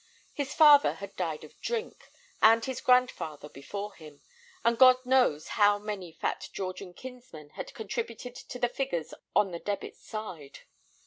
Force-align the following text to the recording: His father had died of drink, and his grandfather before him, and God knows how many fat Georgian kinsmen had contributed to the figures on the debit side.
His 0.33 0.55
father 0.55 0.93
had 0.95 1.15
died 1.15 1.43
of 1.43 1.61
drink, 1.61 2.09
and 2.41 2.65
his 2.65 2.81
grandfather 2.81 3.47
before 3.49 3.93
him, 3.93 4.23
and 4.65 4.75
God 4.79 4.95
knows 5.05 5.49
how 5.49 5.77
many 5.77 6.11
fat 6.11 6.49
Georgian 6.53 6.95
kinsmen 6.95 7.51
had 7.51 7.75
contributed 7.75 8.33
to 8.35 8.57
the 8.57 8.67
figures 8.67 9.13
on 9.35 9.51
the 9.51 9.59
debit 9.59 9.95
side. 9.95 10.61